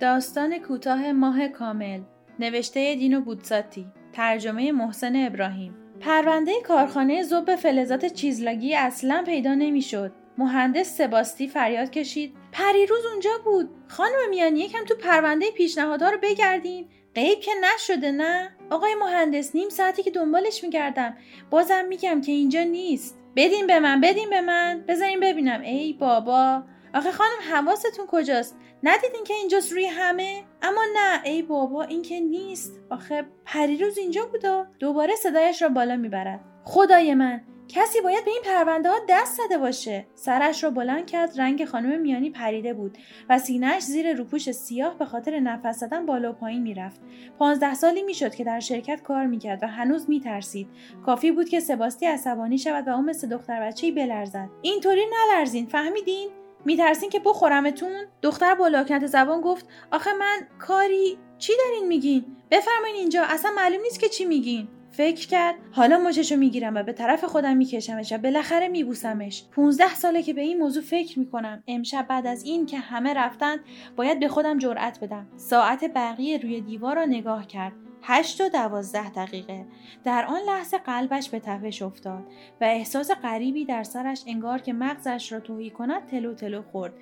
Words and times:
داستان 0.00 0.58
کوتاه 0.58 1.12
ماه 1.12 1.48
کامل 1.48 2.00
نوشته 2.38 2.94
دینو 2.94 3.20
بودساتی 3.20 3.86
ترجمه 4.12 4.72
محسن 4.72 5.26
ابراهیم. 5.26 5.74
پرونده 6.00 6.52
کارخانه 6.60 7.22
زوب 7.22 7.56
فلزات 7.56 8.06
چیزلاگی 8.06 8.74
اصلا 8.74 9.22
پیدا 9.26 9.54
نمی‌شد. 9.54 10.12
مهندس 10.38 10.96
سباستی 10.96 11.48
فریاد 11.48 11.90
کشید 11.90 12.36
پریروز 12.52 13.06
اونجا 13.12 13.30
بود. 13.44 13.68
خانم 13.88 14.30
میانی 14.30 14.60
یکم 14.60 14.84
تو 14.84 14.94
پرونده 14.94 15.50
پیشنهادها 15.50 16.10
رو 16.10 16.18
بگردین. 16.22 16.86
غیب 17.14 17.40
که 17.40 17.52
نشده 17.74 18.10
نه؟ 18.10 18.50
آقای 18.70 18.94
مهندس 18.94 19.54
نیم 19.54 19.68
ساعتی 19.68 20.02
که 20.02 20.10
دنبالش 20.10 20.64
میگردم 20.64 21.16
بازم 21.50 21.84
میگم 21.88 22.20
که 22.20 22.32
اینجا 22.32 22.62
نیست. 22.62 23.18
بدین 23.36 23.66
به 23.66 23.80
من 23.80 24.00
بدین 24.00 24.30
به 24.30 24.40
من. 24.40 24.84
بذارین 24.88 25.20
ببینم. 25.20 25.60
ای 25.60 25.92
بابا! 25.92 26.62
آخه 26.94 27.12
خانم 27.12 27.38
حواستون 27.52 28.06
کجاست؟ 28.08 28.56
ندیدین 28.82 29.24
که 29.24 29.34
اینجاست 29.34 29.72
روی 29.72 29.86
همه؟ 29.86 30.42
اما 30.62 30.80
نه 30.96 31.20
ای 31.24 31.42
بابا 31.42 31.82
این 31.82 32.02
که 32.02 32.20
نیست. 32.20 32.80
آخه 32.90 33.26
پریروز 33.44 33.98
اینجا 33.98 34.26
بودا 34.26 34.66
دوباره 34.78 35.14
صدایش 35.14 35.62
را 35.62 35.68
بالا 35.68 35.96
می‌برد. 35.96 36.40
خدای 36.64 37.14
من 37.14 37.40
کسی 37.68 38.00
باید 38.00 38.24
به 38.24 38.30
این 38.30 38.42
پرونده 38.44 38.90
ها 38.90 38.96
دست 39.08 39.42
زده 39.42 39.58
باشه. 39.58 40.06
سرش 40.14 40.64
را 40.64 40.70
بلند 40.70 41.06
کرد 41.06 41.40
رنگ 41.40 41.64
خانم 41.64 42.00
میانی 42.00 42.30
پریده 42.30 42.74
بود 42.74 42.98
و 43.28 43.38
سینهش 43.38 43.82
زیر 43.82 44.12
روپوش 44.12 44.50
سیاه 44.50 44.98
به 44.98 45.04
خاطر 45.04 45.40
نفس 45.40 45.78
زدن 45.78 46.06
بالا 46.06 46.30
و 46.30 46.32
پایین 46.32 46.62
می‌رفت. 46.62 47.00
پانزده 47.38 47.74
سالی 47.74 48.02
می‌شد 48.02 48.34
که 48.34 48.44
در 48.44 48.60
شرکت 48.60 49.02
کار 49.02 49.26
می‌کرد 49.26 49.62
و 49.62 49.66
هنوز 49.66 50.10
میترسید. 50.10 50.68
کافی 51.06 51.32
بود 51.32 51.48
که 51.48 51.60
سباستی 51.60 52.06
عصبانی 52.06 52.58
شود 52.58 52.88
و 52.88 52.90
او 52.90 53.02
مثل 53.02 53.28
دختر 53.28 53.60
بچهای 53.60 53.92
بلرزد. 53.92 54.48
اینطوری 54.62 55.02
نلرزین 55.06 55.66
فهمیدین؟ 55.66 56.28
میترسین 56.64 57.10
که 57.10 57.20
بخورمتون؟ 57.24 58.06
دختر 58.22 58.54
با 58.54 58.68
لاکنت 58.68 59.06
زبان 59.06 59.40
گفت 59.40 59.66
آخه 59.92 60.12
من 60.12 60.38
کاری 60.58 61.18
چی 61.38 61.52
دارین 61.64 61.88
میگین؟ 61.88 62.24
بفرمایین 62.50 62.96
اینجا 62.96 63.22
اصلا 63.22 63.50
معلوم 63.56 63.82
نیست 63.82 64.00
که 64.00 64.08
چی 64.08 64.24
میگین. 64.24 64.68
فکر 64.92 65.26
کرد 65.28 65.54
حالا 65.72 65.98
مچشو 65.98 66.36
می‌گیرم 66.36 66.74
و 66.74 66.82
به 66.82 66.92
طرف 66.92 67.24
خودم 67.24 67.56
میکشمش 67.56 68.12
و 68.12 68.18
بالاخره 68.18 68.68
میبوسمش. 68.68 69.44
15 69.52 69.94
ساله 69.94 70.22
که 70.22 70.32
به 70.32 70.40
این 70.40 70.58
موضوع 70.58 70.82
فکر 70.82 71.18
می‌کنم. 71.18 71.62
امشب 71.66 72.06
بعد 72.08 72.26
از 72.26 72.44
این 72.44 72.66
که 72.66 72.78
همه 72.78 73.14
رفتند 73.14 73.60
باید 73.96 74.20
به 74.20 74.28
خودم 74.28 74.58
جرأت 74.58 75.00
بدم. 75.00 75.26
ساعت 75.36 75.84
بقیه 75.94 76.38
روی 76.38 76.60
دیوار 76.60 76.96
را 76.96 77.04
نگاه 77.04 77.46
کرد. 77.46 77.72
هشت 78.02 78.40
و 78.40 78.48
دوازده 78.48 79.10
دقیقه. 79.10 79.66
در 80.04 80.24
آن 80.26 80.40
لحظه 80.46 80.78
قلبش 80.78 81.28
به 81.28 81.40
تپش 81.40 81.82
افتاد 81.82 82.24
و 82.60 82.64
احساس 82.64 83.10
غریبی 83.10 83.64
در 83.64 83.82
سرش 83.82 84.24
انگار 84.26 84.58
که 84.58 84.72
مغزش 84.72 85.32
را 85.32 85.40
توهی 85.40 85.70
کند 85.70 86.06
تلو 86.06 86.34
تلو 86.34 86.62
خورد. 86.62 86.92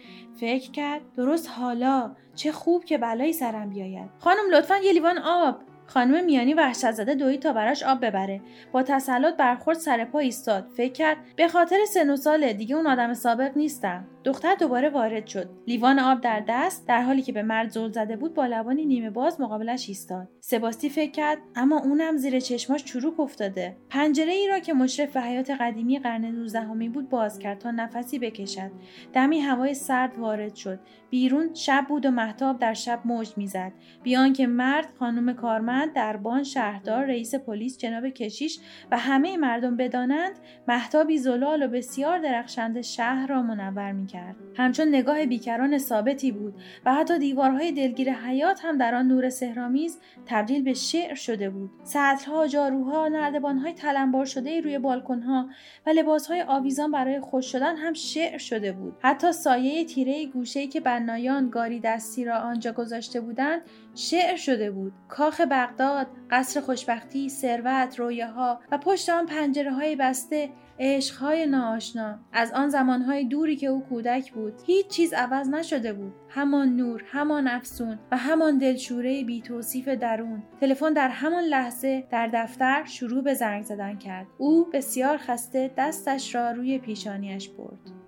فکر 0.40 0.70
کرد 0.70 1.02
درست 1.16 1.48
حالا 1.48 2.16
چه 2.34 2.52
خوب 2.52 2.84
که 2.84 2.98
بلایی 2.98 3.32
سرم 3.32 3.70
بیاید. 3.70 4.10
خانم 4.18 4.50
لطفا 4.52 4.76
یه 4.76 4.92
لیوان 4.92 5.18
آب. 5.18 5.56
خانم 5.88 6.24
میانی 6.24 6.54
وحشت 6.54 6.90
زده 6.90 7.14
دوید 7.14 7.40
تا 7.40 7.52
براش 7.52 7.82
آب 7.82 8.06
ببره. 8.06 8.40
با 8.72 8.82
تسلط 8.82 9.36
برخورد 9.36 9.78
سر 9.78 10.04
پا 10.04 10.18
ایستاد. 10.18 10.68
فکر 10.76 10.92
کرد 10.92 11.16
به 11.36 11.48
خاطر 11.48 11.76
سن 11.88 12.10
و 12.10 12.16
ساله 12.16 12.52
دیگه 12.52 12.76
اون 12.76 12.86
آدم 12.86 13.14
سابق 13.14 13.56
نیستم. 13.56 14.04
دختر 14.24 14.54
دوباره 14.54 14.90
وارد 14.90 15.26
شد. 15.26 15.50
لیوان 15.66 15.98
آب 15.98 16.20
در 16.20 16.44
دست 16.48 16.88
در 16.88 17.02
حالی 17.02 17.22
که 17.22 17.32
به 17.32 17.42
مرد 17.42 17.70
زل 17.70 17.90
زده 17.90 18.16
بود 18.16 18.34
با 18.34 18.46
لبانی 18.46 18.86
نیمه 18.86 19.10
باز 19.10 19.40
مقابلش 19.40 19.88
ایستاد. 19.88 20.28
سباستی 20.40 20.88
فکر 20.88 21.10
کرد 21.10 21.38
اما 21.56 21.78
اونم 21.80 22.16
زیر 22.16 22.40
چشماش 22.40 22.84
چروک 22.84 23.20
افتاده. 23.20 23.76
پنجره 23.90 24.32
ای 24.32 24.48
را 24.48 24.58
که 24.58 24.74
مشرف 24.74 25.12
به 25.12 25.20
حیات 25.20 25.50
قدیمی 25.50 25.98
قرن 25.98 26.24
نوزدهمی 26.24 26.88
بود 26.88 27.08
باز 27.08 27.38
کرد 27.38 27.58
تا 27.58 27.70
نفسی 27.70 28.18
بکشد. 28.18 28.70
دمی 29.12 29.40
هوای 29.40 29.74
سرد 29.74 30.18
وارد 30.18 30.54
شد. 30.54 30.80
بیرون 31.10 31.54
شب 31.54 31.84
بود 31.88 32.06
و 32.06 32.10
محتاب 32.10 32.58
در 32.58 32.74
شب 32.74 33.00
موج 33.04 33.32
می‌زد. 33.36 33.72
بیان 34.02 34.32
که 34.32 34.46
مرد 34.46 34.88
خانم 34.98 35.32
کارمند 35.32 35.77
دربان 35.86 36.42
شهردار 36.42 37.04
رئیس 37.04 37.34
پلیس 37.34 37.78
جناب 37.78 38.08
کشیش 38.08 38.58
و 38.90 38.98
همه 38.98 39.36
مردم 39.36 39.76
بدانند 39.76 40.32
محتابی 40.68 41.18
زلال 41.18 41.62
و 41.62 41.68
بسیار 41.68 42.18
درخشنده 42.18 42.82
شهر 42.82 43.26
را 43.26 43.42
منور 43.42 43.92
می‌کرد. 43.92 44.36
همچون 44.56 44.88
نگاه 44.88 45.26
بیکران 45.26 45.78
ثابتی 45.78 46.32
بود 46.32 46.54
و 46.86 46.94
حتی 46.94 47.18
دیوارهای 47.18 47.72
دلگیر 47.72 48.12
حیات 48.12 48.64
هم 48.64 48.78
در 48.78 48.94
آن 48.94 49.08
نور 49.08 49.30
سهرامیز 49.30 49.98
تبدیل 50.26 50.62
به 50.62 50.74
شعر 50.74 51.14
شده 51.14 51.50
بود. 51.50 51.70
سطرها 51.84 52.46
جاروها 52.46 53.08
نردبانهای 53.08 53.72
تلمبار 53.72 54.24
شده 54.24 54.60
روی 54.60 54.78
بالکنها 54.78 55.48
و 55.86 55.90
لباسهای 55.90 56.42
آویزان 56.42 56.90
برای 56.90 57.20
خوش 57.20 57.52
شدن 57.52 57.76
هم 57.76 57.92
شعر 57.92 58.38
شده 58.38 58.72
بود. 58.72 58.94
حتی 59.02 59.32
سایه 59.32 59.84
تیره 59.84 60.26
گوشهای 60.26 60.66
که 60.68 60.80
بنایان 60.80 61.50
گاری 61.50 61.80
دستی 61.80 62.24
را 62.24 62.36
آنجا 62.38 62.72
گذاشته 62.72 63.20
بودند 63.20 63.62
شعر 63.94 64.36
شده 64.36 64.70
بود. 64.70 64.92
کاخ 65.08 65.40
بغداد 65.68 66.06
قصر 66.30 66.60
خوشبختی 66.60 67.28
ثروت 67.28 67.98
رویاها 67.98 68.60
و 68.72 68.78
پشت 68.78 69.08
آن 69.08 69.26
پنجره 69.26 69.72
های 69.72 69.96
بسته 69.96 70.50
عشقهای 70.80 71.46
ناآشنا. 71.46 72.18
از 72.32 72.52
آن 72.52 72.68
زمانهای 72.68 73.24
دوری 73.24 73.56
که 73.56 73.66
او 73.66 73.84
کودک 73.88 74.32
بود 74.32 74.54
هیچ 74.66 74.86
چیز 74.86 75.12
عوض 75.12 75.48
نشده 75.48 75.92
بود. 75.92 76.12
همان 76.28 76.76
نور 76.76 77.04
همان 77.06 77.48
افسون 77.48 77.98
و 78.12 78.16
همان 78.16 78.58
دلشوره 78.58 79.24
بی 79.24 79.40
توصیف 79.40 79.88
درون. 79.88 80.42
تلفن 80.60 80.92
در 80.92 81.08
همان 81.08 81.44
لحظه 81.44 82.04
در 82.10 82.30
دفتر 82.34 82.84
شروع 82.84 83.22
به 83.22 83.34
زنگ 83.34 83.62
زدن 83.62 83.96
کرد. 83.96 84.26
او 84.38 84.64
بسیار 84.72 85.16
خسته 85.16 85.70
دستش 85.76 86.34
را 86.34 86.50
روی 86.50 86.78
پیشانیش 86.78 87.48
برد. 87.48 88.07